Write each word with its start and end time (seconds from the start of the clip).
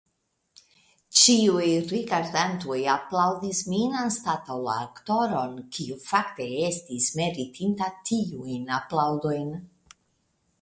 Ĉiuj 1.17 1.65
rigardantoj 1.91 2.77
aplaŭdis 2.93 3.59
min, 3.73 3.93
anstataŭ 4.05 4.57
la 4.69 4.79
aktoron, 4.87 5.53
kiu 5.77 5.99
fakte 6.07 6.49
estis 6.71 7.11
meritinta 7.21 7.91
tiujn 8.13 8.67
aplaŭdojn. 8.81 9.53